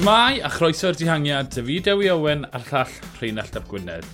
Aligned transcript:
Shmai 0.00 0.40
a 0.40 0.48
chroeso'r 0.48 0.96
dihangiad, 0.96 1.50
David 1.52 1.90
Ewi 1.92 2.06
Owen 2.08 2.46
a'r 2.56 2.62
llall 2.70 2.92
Rheinald 3.18 3.56
Ap 3.58 3.66
Gwynedd. 3.68 4.06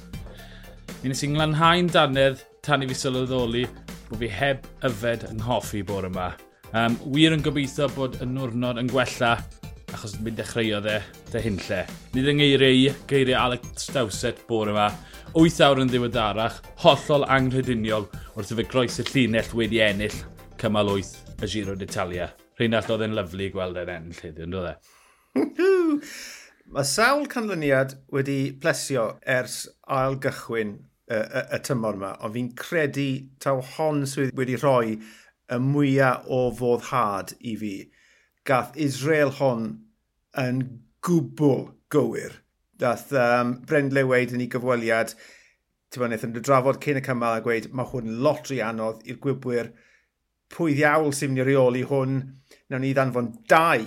Mi 0.99 1.13
nes 1.13 1.21
i'n 1.23 1.37
glanhau'n 1.37 1.91
danedd 1.95 2.43
tan 2.67 2.83
i 2.83 2.89
fi 2.91 2.97
sylweddoli 2.99 3.63
bod 4.09 4.19
fi 4.19 4.31
heb 4.35 4.67
yfed 4.89 5.29
yng 5.29 5.45
nghoffi 5.45 5.85
bore 5.87 6.11
yma. 6.11 6.33
Um, 6.73 6.97
wir 7.15 7.37
yn 7.37 7.45
gobeithio 7.47 7.87
bod 7.95 8.19
y 8.19 8.27
nwrnod 8.27 8.83
yn 8.83 8.91
gwella 8.91 9.37
achos 9.95 10.17
mi 10.27 10.35
dechreuodd 10.35 10.91
e 10.91 10.97
dy 11.31 11.45
hyn 11.47 11.63
lle. 11.69 11.85
Nid 12.19 12.33
yng 12.35 12.43
ngeiriau 12.43 12.99
geiriau 13.07 13.45
Alex 13.45 13.87
Stawset 13.87 14.43
bore 14.51 14.75
yma, 14.75 14.89
8 15.39 15.63
awr 15.69 15.85
yn 15.87 15.95
ddiweddarach, 15.95 16.59
hollol 16.83 17.31
anghrediniol 17.39 18.11
wrth 18.35 18.51
i 18.57 18.59
fe 18.59 18.67
groes 18.75 18.99
y 19.05 19.07
llinell 19.13 19.55
wedi 19.63 19.85
ennill 19.87 20.19
cymal 20.59 20.97
8 20.99 21.39
y 21.47 21.55
Giro 21.55 21.79
d'Italia. 21.79 22.33
Rheinald 22.59 22.91
oedd 22.91 23.07
e'n 23.07 23.19
lyflu 23.23 23.53
gweld 23.55 23.85
e'n 23.87 23.99
ennill 24.01 24.25
heddiw, 24.27 24.51
yn 24.51 24.59
dod 24.59 24.73
e? 24.75 24.96
Mae 25.37 26.87
sawl 26.89 27.27
canlyniad 27.31 27.95
wedi 28.13 28.39
plesio 28.63 29.05
ers 29.37 29.57
ail 29.97 30.17
gychwyn 30.23 30.73
y, 30.75 31.19
y, 31.19 31.43
y 31.55 31.61
tymor 31.67 31.99
yma, 31.99 32.13
ond 32.25 32.35
fi'n 32.35 32.49
credu 32.59 33.07
taw 33.43 33.61
hon 33.75 34.03
sydd 34.11 34.33
wedi 34.39 34.57
rhoi 34.59 34.97
y 34.97 35.59
mwyaf 35.63 36.27
o 36.33 36.41
foddhad 36.59 37.35
i 37.39 37.55
fi. 37.61 37.75
Gath 38.49 38.79
Israel 38.89 39.31
hon 39.39 39.69
yn 40.43 40.63
gwbl 41.07 41.69
gywir. 41.93 42.41
Dath 42.81 43.13
um, 43.17 43.57
Brendle 43.69 44.05
weid 44.09 44.35
yn 44.35 44.43
ei 44.45 44.51
gyfweliad, 44.53 45.15
ti'n 45.15 46.03
bod, 46.03 46.09
wnaethon 46.09 46.35
nhw 46.35 46.43
drafod 46.49 46.81
cyn 46.83 47.01
y 47.01 47.05
cymal 47.07 47.39
a 47.39 47.45
gweud, 47.45 47.71
mae 47.73 47.89
hwn 47.93 48.19
lot 48.27 48.51
rhy 48.51 48.59
anodd 48.65 49.07
i'r 49.07 49.21
gwybwyr, 49.23 49.71
pwy 50.53 50.75
ddiawl 50.75 51.15
sy'n 51.15 51.33
mynd 51.33 51.45
i 51.45 51.47
reoli 51.47 51.87
hwn, 51.87 52.19
nawn 52.71 52.85
ni 52.85 52.93
ddanfon 52.97 53.31
dau 53.51 53.87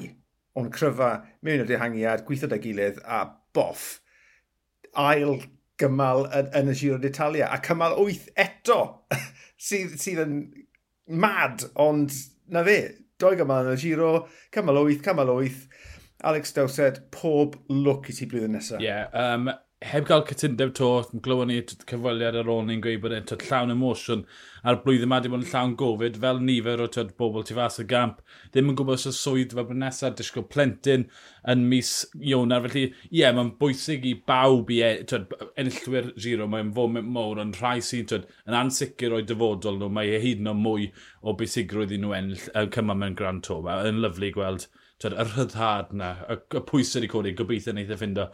o'n 0.58 0.72
cryfa 0.74 1.12
mewn 1.46 1.64
i'r 1.64 1.70
dehangiad, 1.70 2.26
gweithio 2.28 2.50
da 2.52 2.60
gilydd 2.62 3.02
a 3.06 3.24
boff. 3.54 4.00
Ail 4.98 5.44
gymal 5.80 6.26
yn, 6.36 6.50
yn 6.58 6.74
y 6.74 6.78
Giro 6.80 6.98
d'Italia 7.02 7.52
a 7.54 7.60
cymal 7.64 7.96
8 8.00 8.34
eto 8.40 8.80
sydd, 9.70 9.96
sydd 10.02 10.24
yn 10.26 10.42
mad 11.10 11.68
ond 11.80 12.16
na 12.50 12.66
fe. 12.68 12.82
Doi 13.20 13.36
gymal 13.40 13.70
yn 13.70 13.78
y 13.78 13.82
Giro 13.84 14.12
cymal 14.56 14.82
8 14.82 15.06
cymal 15.06 15.34
8 15.38 15.68
Alex 16.30 16.52
Dowsett 16.52 17.12
pob 17.12 17.56
look 17.70 18.10
i 18.12 18.16
ti 18.16 18.28
blwyddyn 18.28 18.58
nesaf 18.58 18.82
ie 18.84 18.90
yeah, 18.90 19.08
um, 19.16 19.48
heb 19.82 20.08
gael 20.08 20.26
cytundeb 20.28 20.74
to, 20.76 20.88
glywon 21.24 21.48
ni 21.48 21.62
cyfweliad 21.64 22.36
ar 22.36 22.50
ôl 22.52 22.66
ni'n 22.68 22.82
gweud 22.84 23.00
bod 23.00 23.14
e'n 23.16 23.30
llawn 23.46 23.72
emosiwn 23.72 24.26
a'r 24.68 24.82
blwyddyn 24.84 25.08
yma 25.08 25.20
wedi 25.22 25.32
bod 25.32 25.46
yn 25.46 25.52
llawn 25.54 25.76
gofyd 25.80 26.18
fel 26.20 26.42
nifer 26.44 26.84
o 26.84 26.88
tyd 26.92 27.14
bobl 27.22 27.46
tu 27.48 27.56
fas 27.56 27.80
y 27.80 27.86
gamp 27.94 28.20
ddim 28.52 28.74
yn 28.74 28.80
gwybod 28.82 29.00
os 29.00 29.08
y 29.08 29.14
swydd 29.16 29.56
fel 29.56 29.70
bod 29.70 29.80
nesaf 29.80 30.18
disgwyl 30.20 30.50
plentyn 30.52 31.06
yn 31.54 31.64
mis 31.72 31.94
Ionar 32.20 32.68
felly 32.68 32.84
ie 32.90 33.22
yeah, 33.22 33.32
mae'n 33.38 33.54
bwysig 33.62 34.10
i 34.12 34.14
bawb 34.34 34.76
i 34.76 34.82
e, 34.84 34.92
tyd, 35.14 35.32
enillwyr 35.64 36.12
giro 36.26 36.50
mae'n 36.52 36.76
foment 36.76 37.08
mowr 37.16 37.40
ond 37.46 37.64
rhai 37.64 37.80
sy'n 37.80 38.12
tyd, 38.12 38.28
yn 38.52 38.60
ansicr 38.60 39.16
o'i 39.16 39.24
dyfodol 39.32 39.80
nhw 39.80 39.92
mae 39.96 40.12
e 40.12 40.20
hyd 40.26 40.44
yn 40.44 40.52
o 40.52 40.58
mwy 40.60 40.92
o 41.24 41.38
bwysigrwydd 41.40 41.96
i 41.96 42.04
nhw 42.04 42.18
ennill 42.20 42.52
y 42.52 42.68
cyma 42.76 43.00
mewn 43.00 43.16
Grand 43.16 43.48
Tour. 43.48 43.64
Mae'n 43.64 44.04
lyflu 44.04 44.36
gweld 44.36 44.68
tyd, 45.00 45.16
y 45.16 45.24
rhyddhad 45.24 45.94
na 45.96 46.18
y, 46.28 46.36
y 46.36 46.62
pwysau 46.68 47.00
wedi 47.00 47.12
codi 47.16 47.38
gobeithio 47.40 47.72
wneud 47.72 47.96
e 47.96 47.98
ffindo 48.00 48.34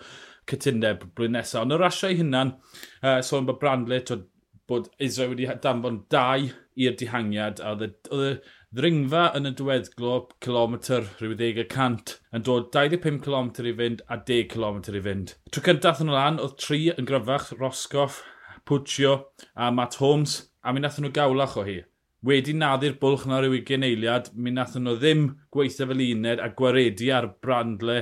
cytundeb 0.50 1.08
blwyddyn 1.16 1.40
nesaf. 1.40 1.64
Ond 1.66 1.76
y 1.76 1.82
rasio 1.82 2.12
hynna'n 2.14 2.56
uh, 2.56 3.20
sôn 3.26 3.48
bod 3.50 3.62
Brandle, 3.62 4.02
twyd, 4.06 4.28
bod 4.68 4.90
Israel 5.00 5.34
wedi 5.36 5.48
danfon 5.62 6.04
dau 6.10 6.48
i'r 6.76 6.96
dihangiad, 7.00 7.62
a 7.62 7.74
oedd 7.76 7.84
y 7.86 8.30
ddringfa 8.76 9.28
yn 9.38 9.48
y 9.48 9.52
diweddglo 9.56 10.16
kilometr 10.44 11.06
rhyw 11.20 11.36
10 11.40 11.68
cant, 11.72 12.16
yn 12.36 12.46
dod 12.48 12.72
25 12.74 13.22
km 13.24 13.52
i 13.62 13.76
fynd 13.78 14.02
a 14.12 14.18
10 14.30 14.50
km 14.52 14.82
i 14.90 15.04
fynd. 15.06 15.36
Tro 15.52 15.64
cyntaf 15.68 16.02
yn 16.04 16.12
y 16.12 16.16
lan, 16.18 16.42
oedd 16.42 16.58
tri 16.60 16.82
yn 16.96 17.08
gryfach, 17.08 17.52
Roscoff, 17.62 18.24
Puccio 18.66 19.16
a 19.54 19.70
Matt 19.72 20.00
Holmes, 20.02 20.40
a 20.66 20.74
mi 20.74 20.82
nath 20.82 20.98
nhw 21.00 21.14
gawlach 21.14 21.56
o 21.62 21.66
hi. 21.68 21.80
Wedi 22.26 22.56
naddu'r 22.58 22.98
bwlch 23.00 23.28
na 23.30 23.40
rhyw 23.40 23.60
ugen 23.60 23.86
eiliad, 23.86 24.32
mi 24.34 24.52
nath 24.52 24.76
nhw 24.80 24.98
ddim 24.98 25.28
gweithio 25.54 25.86
fel 25.92 26.02
uned 26.10 26.42
a 26.42 26.50
gwaredu 26.58 27.12
ar 27.14 27.30
brandle 27.38 28.02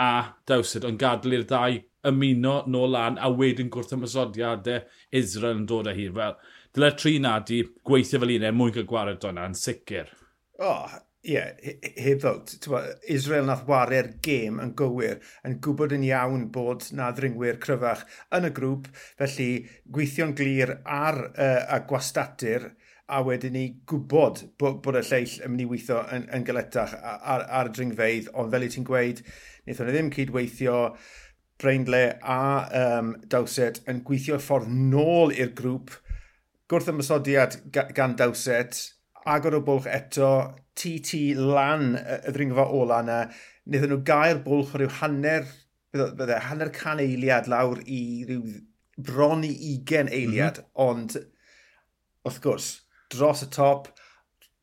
a 0.00 0.10
dawsyd, 0.48 0.86
ond 0.88 1.00
gadw 1.00 1.34
i'r 1.36 1.44
ddau 1.48 1.76
ymuno 2.10 2.54
nôl 2.72 2.94
lan 2.94 3.18
a 3.20 3.28
wedyn 3.36 3.70
gwrth 3.72 3.92
ymwysodiadau 3.96 4.80
Israel 5.20 5.60
yn 5.60 5.68
dod 5.68 5.90
â 5.90 5.94
hi. 5.96 6.08
Fel, 6.16 6.38
dyle'r 6.76 6.96
tri 6.96 7.18
na 7.22 7.36
di 7.44 7.60
gweithio 7.86 8.22
fel 8.22 8.34
un 8.36 8.48
e 8.48 8.52
mwyn 8.56 8.74
cael 8.76 8.88
gwared 8.88 9.26
o'na 9.28 9.46
yn 9.50 9.56
sicr. 9.58 10.08
O, 10.60 10.70
oh, 10.70 10.98
yeah, 11.22 11.52
heb 11.96 12.20
ddod. 12.22 12.52
Israel 13.12 13.48
nath 13.48 13.66
wario'r 13.68 14.10
gêm 14.24 14.60
yn 14.62 14.74
gywir, 14.78 15.20
yn 15.46 15.58
gwybod 15.62 15.94
yn 15.96 16.06
iawn 16.08 16.48
bod 16.54 16.86
na 16.96 17.10
ddringwyr 17.14 17.60
cryfach 17.62 18.06
yn 18.36 18.48
y 18.48 18.52
grŵp, 18.56 18.88
felly 19.20 19.50
gweithio'n 19.92 20.36
glir 20.38 20.78
ar 20.84 21.24
uh, 21.30 21.64
a 21.76 21.82
gwastatur, 21.88 22.70
a 23.10 23.22
wedyn 23.26 23.56
ni 23.56 23.64
gwybod 23.90 24.44
bod, 24.60 24.78
bod 24.84 25.00
y 25.00 25.02
lleill 25.02 25.40
yn 25.42 25.52
mynd 25.52 25.64
i 25.64 25.70
weithio 25.72 26.04
yn, 26.14 26.28
yn 26.36 26.46
galetach 26.46 26.94
ar, 26.94 27.42
ar 27.42 27.72
dringfeidd, 27.74 28.30
ond 28.38 28.54
fel 28.54 28.66
i 28.66 28.70
ti'n 28.70 28.86
gweud, 28.86 29.24
wnaethon 29.64 29.90
ni 29.90 29.96
ddim 29.96 30.14
cydweithio, 30.14 30.78
Braindle 31.60 32.14
a 32.24 32.42
um, 32.78 33.10
Dawset 33.28 33.82
yn 33.90 33.98
gweithio 34.06 34.38
ffordd 34.40 34.70
nôl 34.72 35.34
i'r 35.34 35.50
grŵp, 35.58 35.92
gwrth 36.70 36.88
ymysodiad 36.88 37.58
gan 37.92 38.14
Dawset, 38.16 38.78
agor 39.34 39.58
o 39.58 39.62
bwlch 39.66 39.88
eto, 39.90 40.30
TT 40.78 41.20
lan 41.38 41.94
y 42.00 42.32
ddringfa 42.32 42.66
ola 42.76 43.00
yna, 43.04 43.18
wnaethon 43.68 43.94
nhw 43.94 44.00
gair 44.08 44.42
bwlch 44.44 44.74
o 44.74 44.80
ryw 44.80 44.92
hanner, 45.00 45.48
bydde, 45.94 46.38
hanner 46.48 46.72
can 46.74 47.02
eiliad 47.02 47.50
lawr 47.50 47.82
i 47.86 48.02
ryw 48.28 48.42
bron 49.00 49.44
i 49.46 49.54
20 49.86 50.12
eiliad, 50.16 50.60
mm 50.60 50.64
-hmm. 50.64 50.88
ond 50.88 51.16
wrth 52.26 52.40
gwrs, 52.44 52.68
dros 53.12 53.44
y 53.46 53.50
top, 53.54 53.88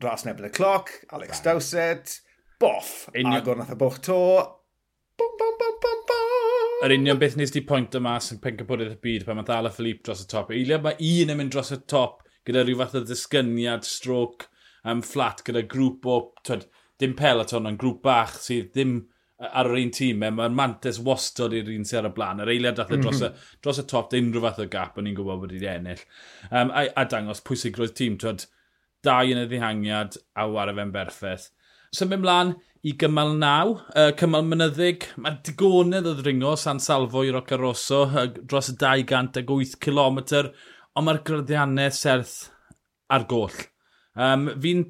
dras 0.01 0.25
nebyn 0.25 0.49
y 0.49 0.53
cloc, 0.53 0.91
Alex 1.09 1.37
right. 1.37 1.43
Dowsett, 1.45 2.19
boff, 2.59 3.09
Union... 3.15 3.33
agor 3.39 3.57
nath 3.57 3.73
y 3.73 3.79
bwch 3.79 3.99
to, 4.05 4.19
bum, 5.17 5.33
bum, 5.39 5.57
bum, 5.61 5.79
bum, 5.83 6.05
bum. 6.11 6.75
Yr 6.85 6.93
union 6.93 7.17
beth 7.17 7.37
nes 7.39 7.53
di 7.53 7.63
pwynt 7.65 7.97
yma 7.97 8.19
sy'n 8.21 8.41
pencapodydd 8.43 8.93
y 8.93 8.99
byd 9.01 9.25
pan 9.25 9.39
mae 9.39 9.47
Dala 9.47 9.71
Philippe 9.73 10.05
dros 10.05 10.21
y 10.21 10.27
top. 10.29 10.53
Eiliad 10.53 10.85
mae 10.85 10.99
un 11.01 11.33
yn 11.33 11.39
mynd 11.39 11.55
dros 11.55 11.73
y 11.73 11.79
top 11.89 12.21
gyda 12.47 12.63
rhyw 12.63 12.77
fath 12.79 12.95
o 12.99 13.01
ddisgyniad, 13.03 13.87
stroke, 13.87 14.45
um, 14.87 15.03
flat 15.05 15.43
gyda 15.47 15.65
grŵp 15.69 16.07
o, 16.07 16.17
twed, 16.47 16.65
dim 17.01 17.13
peloton, 17.17 17.69
ond 17.69 17.79
grŵp 17.81 18.01
bach 18.05 18.35
sydd 18.41 18.71
ddim 18.73 18.99
ar 19.37 19.69
yr 19.69 19.79
un 19.83 19.91
tîm. 19.93 20.23
Mae'r 20.23 20.53
mantes 20.57 20.99
wastod 21.05 21.53
i'r 21.53 21.69
un 21.73 21.85
sy'n 21.85 22.01
ar 22.01 22.09
y 22.09 22.13
blaen. 22.15 22.41
Yr 22.43 22.53
eiliad 22.53 22.79
dath 22.79 22.93
mm 22.93 23.03
dros, 23.03 23.21
y, 23.21 23.29
mhm. 23.29 23.57
dros 23.63 23.81
y 23.81 23.85
top, 23.91 24.15
unrhyw 24.17 24.45
fath 24.47 24.63
o 24.63 24.69
gap, 24.71 24.97
o'n 24.97 25.09
i'n 25.09 25.17
gwybod 25.17 25.43
bod 25.43 25.53
wedi 25.53 25.69
ennill. 25.71 26.01
Um, 26.49 26.71
a, 26.71 26.87
a, 26.89 27.05
dangos 27.09 27.43
pwysig 27.45 27.77
roedd 27.77 27.93
tîm, 27.97 28.17
twed, 28.21 28.47
dau 29.05 29.29
yn 29.29 29.43
y 29.43 29.45
ddihangiad 29.51 30.17
a 30.41 30.47
war 30.49 30.73
fe'n 30.73 30.95
berffaith. 30.95 31.51
Symud 31.95 32.17
so, 32.17 32.23
mlaen 32.23 32.55
i 32.87 32.93
gymal 32.99 33.35
naw, 33.39 33.77
uh, 33.93 34.09
cymal 34.19 34.45
mynyddig. 34.47 35.05
Mae 35.21 35.37
digonedd 35.45 36.09
o 36.09 36.17
ddringo 36.17 36.55
San 36.59 36.81
Salvo 36.83 37.23
i 37.25 37.31
Roca 37.33 37.59
Rosso 37.61 38.03
uh, 38.07 38.27
dros 38.41 38.73
y 38.73 38.77
208 38.81 39.77
km, 39.83 40.19
ond 40.97 41.07
mae'r 41.07 41.23
gryddiannau 41.29 41.93
serth 41.93 42.37
ar 43.13 43.29
goll. 43.29 43.67
Um, 44.17 44.49
Fi'n 44.63 44.83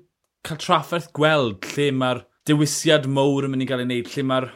cael 0.47 0.59
trafferth 0.63 1.11
gweld 1.17 1.65
lle 1.73 1.89
mae'r 1.91 2.23
dewisiad 2.47 3.07
mowr 3.11 3.47
yn 3.47 3.53
mynd 3.53 3.65
i 3.65 3.67
gael 3.67 3.83
ei 3.83 3.87
wneud, 3.89 4.11
lle 4.13 4.23
mae'r 4.29 4.49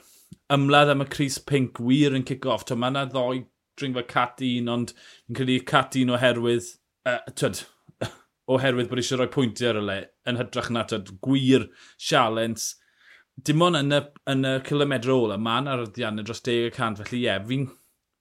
ymladd 0.56 0.94
am 0.94 1.04
y 1.04 1.08
Cris 1.12 1.38
Pink 1.40 1.80
wir 1.84 2.16
yn 2.16 2.24
kick-off. 2.28 2.64
Mae 2.72 2.94
yna 2.94 3.06
ddoi 3.10 3.44
dringfa 3.80 4.06
cat 4.08 4.44
un, 4.48 4.70
ond 4.72 4.94
fi'n 4.96 5.38
credu 5.40 5.58
cat 5.68 5.98
un 6.00 6.14
oherwydd, 6.16 6.70
uh, 7.10 7.20
twyd, 7.36 7.64
oherwydd 8.56 8.92
bod 8.92 9.02
eisiau 9.04 9.20
rhoi 9.20 9.32
pwyntiau 9.34 9.74
ar 9.74 9.82
y 9.82 9.84
le, 9.90 9.98
yn 10.32 10.40
hytrach 10.40 10.72
na 10.72 10.86
tyd, 10.88 11.14
gwir 11.26 11.68
sialens. 12.00 12.72
Dim 13.44 13.64
ond 13.68 13.80
yn 13.80 13.96
y, 13.96 14.02
yn 14.32 14.48
y 14.48 14.56
kilometr 14.68 15.12
ola, 15.16 15.40
mae'n 15.40 15.68
yna 15.68 15.78
ryddiannau 15.82 16.28
dros 16.28 16.44
10%, 16.48 17.04
felly 17.04 17.24
ie, 17.24 17.28
yeah, 17.28 17.44
fi'n... 17.48 17.70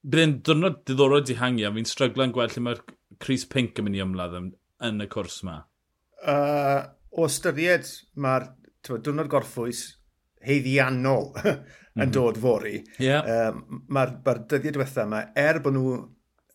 Byddai'n 0.00 0.38
dwrnod 0.48 0.78
diddorol 0.88 1.26
dihangio, 1.28 1.70
fi'n 1.76 1.88
stryglo'n 1.90 2.30
gweld 2.32 2.54
lle 2.54 2.62
mae'r 2.64 2.78
Cris 3.20 3.42
Pink 3.44 3.76
yn 3.78 3.84
mynd 3.84 3.98
i 3.98 4.00
ymladd 4.00 4.38
yn, 4.38 4.46
yn 4.86 5.04
y 5.04 5.06
cwrs 5.12 5.42
yma 5.44 5.58
uh, 6.26 6.80
o 7.16 7.26
ystyried 7.26 7.88
mae'r 8.20 8.48
diwrnod 8.86 9.30
gorffwys 9.32 9.84
heiddiannol 10.46 11.30
yn 12.00 12.06
mm 12.06 12.14
dod 12.14 12.38
fori, 12.40 12.78
yeah. 13.02 13.26
Uh, 13.26 13.80
mae'r 13.92 14.12
ma 14.24 14.34
dyddiau 14.38 14.76
diwethaf 14.76 15.04
yma, 15.04 15.24
er 15.36 15.58
bod 15.64 15.74
nhw 15.74 15.96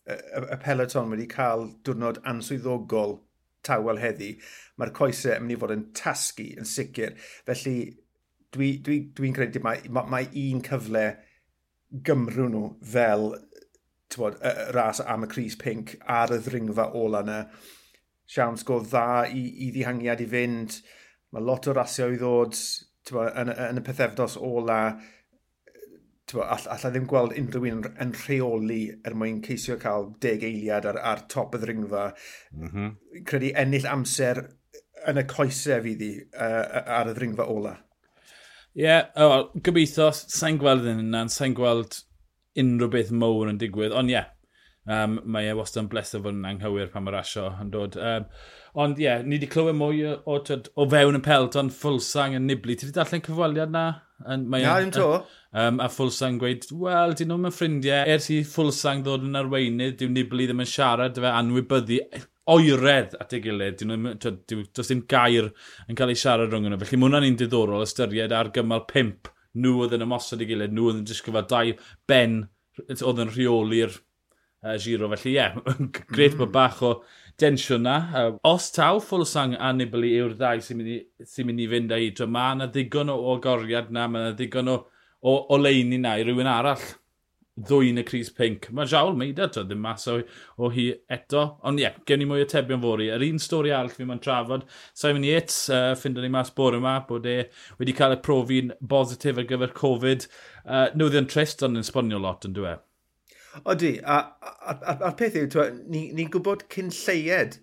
y 0.06 0.56
peleton 0.62 1.10
wedi 1.10 1.26
cael 1.30 1.66
diwrnod 1.84 2.22
answyddogol 2.30 3.18
tawel 3.66 4.00
heddi, 4.00 4.32
mae'r 4.78 4.92
coesau 4.96 5.34
yn 5.36 5.46
mynd 5.46 5.56
i 5.56 5.60
fod 5.60 5.74
yn 5.74 5.84
tasgu 5.98 6.48
yn 6.60 6.68
sicr. 6.68 7.16
Felly, 7.46 7.76
dwi'n 8.54 8.56
dwi, 8.56 8.70
dwi, 8.86 8.98
dwi 9.18 9.32
credu 9.36 9.62
mae, 9.64 9.82
mae, 9.90 10.10
mae 10.12 10.28
un 10.46 10.62
cyfle 10.66 11.06
gymryd 12.06 12.52
nhw 12.52 12.64
fel 12.94 13.28
bod, 14.16 14.38
y 14.40 14.52
ras 14.76 15.02
am 15.02 15.26
y 15.26 15.30
Cris 15.32 15.58
Pink 15.60 15.96
ar 16.06 16.34
y 16.34 16.38
ddringfa 16.42 16.90
ola 16.98 17.24
yna 17.26 17.40
siawns 18.26 18.64
go 18.66 18.80
dda 18.82 19.26
i, 19.30 19.42
i 19.66 19.70
ddihangiad 19.74 20.22
i 20.22 20.28
fynd. 20.30 20.80
Mae 21.34 21.44
lot 21.44 21.68
o 21.70 21.74
rasio 21.76 22.08
i 22.12 22.18
ddod 22.18 22.56
bo, 23.10 23.26
yn, 23.28 23.52
yn 23.52 23.80
y 23.80 23.84
pethefnos 23.86 24.36
ola. 24.40 24.80
Bo, 26.32 26.42
all, 26.42 26.66
alla 26.74 26.90
ddim 26.90 27.06
gweld 27.06 27.36
unrhyw 27.38 27.68
un 27.70 27.84
yn 28.02 28.12
rheoli 28.24 28.82
er 29.06 29.14
mwyn 29.14 29.38
ceisio 29.46 29.76
cael 29.82 30.08
deg 30.22 30.42
eiliad 30.46 30.88
ar, 30.90 30.98
ar 31.12 31.26
top 31.30 31.54
y 31.54 31.62
ddringfa. 31.62 32.06
Mm 32.56 32.70
-hmm. 32.72 32.94
Credu 33.30 33.52
ennill 33.62 33.86
amser 33.90 34.42
yn 35.06 35.22
y 35.22 35.26
coesau 35.30 35.84
fydd 35.84 36.02
i 36.02 36.12
uh, 36.34 36.96
ar 36.98 37.12
y 37.12 37.14
ddringfa 37.14 37.46
ola. 37.52 37.76
Ie, 38.76 38.82
yeah, 38.84 39.06
oh, 39.22 39.46
gobeithio, 39.64 40.10
sa'n 40.12 40.58
gweld 40.60 40.84
yn 40.90 41.06
yna, 41.06 41.22
sa'n 41.32 41.54
gweld 41.56 42.02
unrhyw 42.60 42.90
beth 42.92 43.12
mowr 43.22 43.48
yn 43.48 43.60
digwydd, 43.60 43.94
ond 43.96 44.10
ie, 44.10 44.18
yeah, 44.18 44.26
Um, 44.86 45.16
mae 45.26 45.48
e 45.50 45.54
wastad 45.58 45.82
yn 45.82 45.90
bleser 45.90 46.22
fod 46.22 46.36
yn 46.36 46.46
anghywir 46.46 46.92
pan 46.92 47.02
mae'r 47.02 47.18
asio 47.18 47.48
yn 47.62 47.72
dod. 47.74 47.96
Um, 47.98 48.28
ond 48.78 49.00
ie, 49.00 49.08
yeah, 49.08 49.24
ni 49.24 49.34
wedi 49.40 49.48
clywed 49.50 49.74
mwy 49.74 50.04
o, 50.06 50.16
o, 50.30 50.36
o 50.38 50.86
fewn 50.92 51.18
y 51.18 51.22
pelt 51.24 51.58
ond 51.58 51.74
ffulsang 51.74 52.36
yn 52.38 52.46
niblu. 52.46 52.76
Ti 52.76 52.86
wedi 52.86 52.94
darllen 53.00 53.24
cyfweliad 53.26 53.74
na? 53.74 53.86
Yn, 54.24 54.46
mae 54.48 54.62
Na, 54.64 54.78
ddim 54.78 54.94
to. 54.94 55.08
Um, 55.56 55.80
a 55.82 55.88
Fulsang 55.92 56.38
gweud, 56.40 56.64
wel, 56.80 57.12
dyn 57.18 57.30
nhw'n 57.32 57.52
ffrindiau. 57.52 58.06
Ers 58.14 58.30
i 58.32 58.38
Fulsang 58.48 59.02
ddod 59.04 59.26
yn 59.26 59.36
arweinydd, 59.40 59.98
dyw 60.00 60.08
niblu 60.12 60.46
ddim 60.46 60.62
yn 60.64 60.70
siarad, 60.70 61.18
fe 61.20 61.32
anwybyddu 61.32 62.00
oeredd 62.54 63.16
at 63.20 63.34
ei 63.36 63.42
gilydd. 63.44 63.78
Dyn 63.80 63.92
nhw'n, 63.92 64.18
does 64.76 64.92
dim 64.92 65.02
gair 65.10 65.50
yn 65.88 65.98
cael 65.98 66.14
ei 66.14 66.20
siarad 66.20 66.52
rhwng 66.52 66.70
nhw. 66.70 66.80
Felly 66.84 67.00
mae 67.00 67.10
hwnna'n 67.10 67.28
un 67.28 67.38
diddorol 67.42 67.84
ystyried 67.84 68.34
ar 68.36 68.52
gymal 68.54 68.86
pimp. 68.88 69.32
Nhw 69.56 69.82
oedd 69.84 69.96
yn 69.96 70.06
ymosod 70.06 70.44
ei 70.44 70.50
gilydd, 70.52 70.76
nhw 70.76 70.90
oedd 70.90 71.00
yn 71.02 71.08
disgyfa 71.10 71.44
dau 71.50 71.72
ben 72.08 72.42
oedd 72.96 73.24
yn 73.24 73.32
rheoli'r 73.32 74.00
uh, 74.66 74.76
giro. 74.82 75.08
Felly 75.14 75.32
ie, 75.32 75.36
yeah, 75.38 75.56
gret 76.10 76.34
mm. 76.34 76.42
bod 76.42 76.52
bach 76.56 76.82
o 76.82 76.92
densiwn 77.38 77.86
na. 77.86 77.96
Uh, 78.10 78.36
os 78.50 78.68
taw 78.74 79.00
Fulsang 79.00 79.56
a 79.56 79.72
Nibali 79.76 80.12
yw'r 80.18 80.36
ddau 80.36 80.62
sy'n 80.64 80.82
mynd, 80.82 81.08
sy 81.28 81.46
mynd 81.46 81.62
i 81.62 81.70
fynd 81.72 81.94
â 81.94 82.02
hi, 82.02 82.12
mae 82.26 82.58
yna 82.58 82.70
ddigon 82.72 83.12
o 83.14 83.18
o 83.32 83.40
goriad 83.42 83.90
na, 83.94 84.06
mae 84.10 84.26
yna 84.26 84.36
ddigon 84.36 84.72
o, 84.74 84.78
o, 85.22 85.40
o 85.54 85.60
leini 85.60 86.02
na 86.02 86.18
i 86.18 86.26
rywun 86.26 86.50
arall 86.50 86.86
ddwy 87.56 87.88
yn 87.88 88.00
y 88.00 88.04
Cris 88.04 88.28
Pink. 88.36 88.68
Mae 88.76 88.88
Jawl 88.90 89.14
Meida 89.16 89.46
to 89.52 89.64
ddim 89.64 89.80
mas 89.84 90.04
o, 90.12 90.18
o 90.60 90.68
hi 90.72 90.90
eto. 91.12 91.44
Ond 91.66 91.80
ie, 91.80 91.86
yeah, 91.86 91.96
gen 92.08 92.24
i 92.24 92.28
mwy 92.28 92.44
o 92.44 92.48
tebion 92.50 92.82
fori. 92.82 93.08
Yr 93.12 93.24
un 93.24 93.40
stori 93.40 93.72
arall 93.72 93.94
fi 93.94 94.04
ma'n 94.08 94.20
trafod. 94.24 94.66
Simon 94.96 95.24
Yates, 95.24 95.62
uh, 95.72 95.94
ffindon 95.96 96.26
ni 96.26 96.32
mas 96.32 96.52
bore 96.56 96.80
yma, 96.80 96.98
bod 97.08 97.28
e 97.28 97.38
wedi 97.80 97.96
cael 97.96 98.18
y 98.18 98.20
profi'n 98.26 98.74
bositif 98.92 99.40
ar 99.40 99.48
gyfer 99.48 99.72
Covid. 99.76 100.28
Uh, 100.66 100.88
newyddion 100.98 101.30
trist, 101.32 101.64
ond 101.64 101.80
yn 101.80 101.86
sbonio 101.86 102.20
lot 102.20 102.44
yn 102.48 102.56
dweud. 102.56 102.85
Odi, 103.64 103.96
a, 104.04 104.18
a'r 104.92 105.14
peth 105.16 105.36
yw, 105.40 105.48
ni'n 105.88 106.12
ni, 106.16 106.26
gwybod 106.32 106.66
cyn 106.72 106.90
lleied 106.92 107.58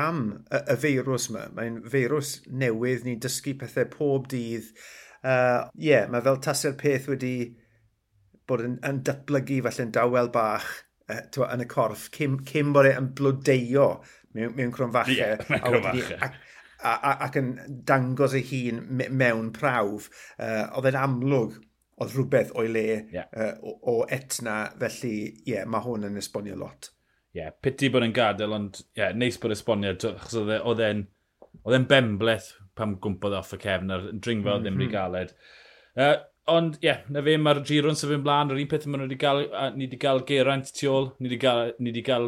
am 0.00 0.22
y, 0.50 0.58
y 0.58 0.76
feirws 0.82 1.28
yma. 1.30 1.46
Mae'n 1.56 1.80
feirws 1.92 2.36
newydd, 2.50 3.06
ni'n 3.06 3.22
dysgu 3.22 3.54
pethau 3.60 3.88
pob 3.92 4.28
dydd. 4.32 4.70
Ie, 5.20 5.30
uh, 5.30 5.66
yeah, 5.78 6.06
mae 6.10 6.24
fel 6.24 6.40
tasau'r 6.42 6.78
peth 6.80 7.10
wedi 7.10 7.34
bod 8.48 8.64
yn, 8.66 8.78
yn 8.86 9.02
datblygu 9.06 9.60
falle'n 9.66 9.92
dawel 9.94 10.30
bach 10.34 10.68
uh, 11.10 11.20
twa, 11.34 11.50
yn 11.54 11.66
y 11.66 11.68
corff, 11.70 12.08
cym, 12.16 12.40
cym 12.48 12.72
bod 12.74 12.88
e'n 12.90 13.12
blodeio 13.18 13.90
mewn, 14.34 14.54
mewn 14.56 14.72
cronfachau. 14.74 15.14
Ie, 15.14 15.20
yeah, 15.20 15.44
mewn 15.50 15.66
cronfachau. 15.66 16.32
Ac 16.80 17.34
yn 17.36 17.50
dangos 17.84 18.32
ei 18.38 18.46
hun 18.48 18.86
mewn 18.96 19.50
prawf. 19.52 20.08
Uh, 20.40 20.64
oedd 20.78 20.88
e'n 20.90 21.02
amlwg 21.02 21.58
oedd 22.00 22.14
rhywbeth 22.16 22.54
o'i 22.58 22.70
le 22.72 22.86
yeah. 23.12 23.28
uh, 23.36 23.52
o, 23.62 23.76
o 23.92 23.94
etna, 24.08 24.62
felly 24.80 25.14
ie, 25.18 25.52
yeah, 25.52 25.68
mae 25.68 25.84
hwn 25.84 26.08
yn 26.08 26.20
esbonio 26.20 26.56
lot. 26.60 26.90
Ie, 27.34 27.42
yeah, 27.42 27.54
piti 27.62 27.90
bod 27.92 28.06
yn 28.06 28.16
gadael, 28.16 28.56
ond 28.56 28.80
ie, 28.80 28.86
yeah, 29.02 29.16
neis 29.16 29.38
bod 29.40 29.54
esbonio, 29.54 29.94
achos 29.94 30.38
e, 30.40 30.58
oedd 30.58 30.84
e'n 30.86 31.04
oedd 31.64 31.76
e'n 31.76 31.88
bembleth 31.90 32.52
pam 32.78 32.96
gwmpodd 33.02 33.34
e 33.34 33.40
off 33.40 33.54
y 33.56 33.60
cefn 33.60 33.92
a'r 33.92 34.06
dringfa 34.12 34.54
mm 34.54 34.56
-hmm. 34.56 34.66
ddim 34.66 34.80
rhy 34.80 34.90
galed. 34.92 35.34
Uh, 35.98 36.16
Ond, 36.48 36.78
ie, 36.80 36.86
yeah, 36.88 37.02
na 37.12 37.20
fe 37.22 37.36
mae'r 37.38 37.60
giron 37.68 37.98
sef 37.98 38.10
yn 38.14 38.22
blaen, 38.24 38.50
yr 38.50 38.58
un 38.58 38.68
peth 38.70 38.86
maen 38.88 39.02
nhw 39.02 39.06
wedi 39.10 39.18
gael, 39.20 39.42
ni 39.76 39.86
wedi 39.86 39.98
cael 40.00 40.22
Geraint 40.26 40.72
tu 40.74 40.88
ôl, 40.90 41.10
ni 41.20 41.28
wedi 41.28 41.38
gael, 41.42 41.74
ni 41.78 41.92
wedi 41.92 42.02
gael 42.06 42.26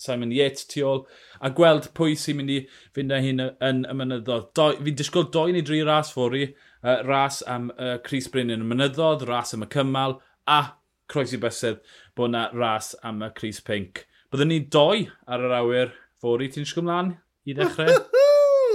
Simon 0.00 0.32
Yates 0.34 0.66
tu 0.70 0.82
ôl, 0.88 1.04
a 1.38 1.52
gweld 1.54 1.90
pwy 1.94 2.16
sy'n 2.18 2.40
mynd 2.40 2.54
i 2.54 2.58
fynd 2.96 3.14
â 3.14 3.20
hyn 3.22 3.44
yn 3.44 3.84
y 3.84 3.96
mynyddodd. 4.00 4.50
Fi'n 4.56 4.98
disgwyl 4.98 5.28
doi 5.36 5.54
neu 5.54 5.62
dri 5.66 5.82
ras 5.86 6.10
ffori, 6.16 6.48
uh, 6.82 6.98
ras 7.06 7.42
am 7.46 7.70
uh, 7.76 7.98
Chris 8.06 8.30
Bryn 8.32 8.50
yn 8.56 8.64
y 8.64 8.70
mynyddodd, 8.72 9.26
ras 9.28 9.54
am 9.54 9.66
y 9.68 9.70
cymal, 9.76 10.18
a 10.50 10.60
croesi 11.10 11.38
bysedd 11.42 11.82
bod 12.16 12.32
yna 12.32 12.48
ras 12.56 12.94
am 13.06 13.22
y 13.22 13.30
Chris 13.36 13.60
Pink. 13.66 14.06
Byddwn 14.32 14.50
ni 14.50 14.62
doi 14.72 15.04
ar 15.28 15.46
yr 15.46 15.58
awyr 15.60 15.94
fori, 16.22 16.50
ti'n 16.50 16.66
sgwm 16.66 16.90
mlaen 16.90 17.14
i 17.46 17.54
ddechrau? 17.54 18.00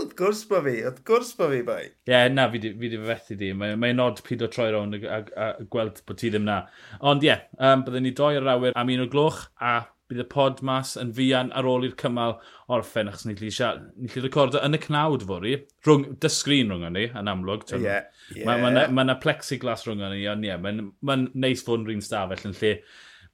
wrth 0.06 0.16
gwrs 0.20 0.44
bo 0.50 0.62
fi, 0.66 0.76
wrth 0.86 1.02
gwrs 1.08 1.34
bo 1.40 1.50
fi, 1.52 1.64
bai. 1.66 1.82
Ie, 1.88 2.14
yeah, 2.14 2.28
na, 2.32 2.48
fi 2.54 2.62
wedi 2.70 3.02
fethu 3.10 3.38
di. 3.40 3.52
Mae'n 3.58 3.82
mae 3.82 3.96
nod 3.98 4.22
pyd 4.26 4.46
o 4.46 4.50
troi 4.52 4.70
rown 4.76 4.96
a, 4.96 5.02
a, 5.02 5.20
a, 5.46 5.50
gweld 5.74 6.00
bod 6.08 6.22
ti 6.22 6.32
ddim 6.32 6.48
na. 6.48 6.62
Ond 7.02 7.26
ie, 7.26 7.34
yeah, 7.34 7.44
um, 7.58 7.84
byddwn 7.86 8.08
ni 8.08 8.14
doi 8.16 8.36
ar 8.40 8.54
awyr 8.56 8.78
am 8.78 8.94
un 8.94 9.06
o 9.06 9.10
gloch 9.12 9.48
a 9.60 9.76
bydd 10.06 10.22
y 10.22 10.26
pod 10.30 10.60
mas 10.66 10.94
yn 11.02 11.12
fian 11.18 11.50
ar 11.58 11.66
ôl 11.66 11.88
i'r 11.88 11.96
cymal 11.98 12.36
orffen, 12.72 13.10
achos 13.10 13.26
ni'n 13.26 13.40
lli 13.42 14.22
recordo 14.22 14.62
yn 14.62 14.78
y 14.78 14.80
cnawd 14.84 15.26
fori, 15.26 15.56
rhwng, 15.88 16.06
dysgrin 16.22 16.70
rhwng 16.70 16.94
ni, 16.94 17.08
yn 17.10 17.32
amlwg. 17.32 17.66
Ie. 17.74 17.82
Yeah, 17.82 18.06
yeah. 18.36 18.46
Mae 18.46 18.70
yna 18.70 18.86
ma, 18.94 19.08
ma 19.10 19.18
plexiglas 19.22 19.88
rhwng 19.88 20.06
ni, 20.06 20.22
ond 20.30 20.46
ie, 20.46 20.52
yeah, 20.52 20.62
mae'n 20.62 20.92
ma 21.02 21.18
neis 21.34 21.66
fod 21.66 21.82
yn 21.82 21.90
rhywun 21.90 22.06
stafell 22.06 22.46
yn 22.52 22.58
lle 22.62 22.76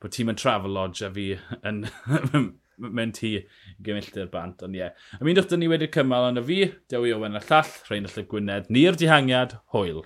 bod 0.01 0.15
ti'n 0.15 0.31
mynd 0.31 0.39
travel 0.41 0.73
lodge 0.73 1.03
a 1.05 1.11
fi 1.13 1.27
yn 1.67 1.83
mewn 2.81 3.13
tŷ 3.15 3.33
gymilltir 3.85 4.31
bant, 4.33 4.63
ond 4.65 4.77
ie. 4.77 4.81
Yeah. 4.83 4.95
Ymunwch 5.21 5.49
dyn 5.51 5.63
ni 5.63 5.69
wedi'r 5.71 5.93
cymal, 5.93 6.29
ond 6.31 6.41
y 6.41 6.45
fi, 6.47 6.59
Dewi 6.91 7.13
Owen 7.15 7.37
a 7.39 7.43
llall, 7.45 7.75
Rhain 7.89 8.09
y 8.09 8.25
Gwynedd, 8.31 8.71
ni'r 8.73 8.97
dihangiad, 8.99 9.59
hwyl. 9.75 10.03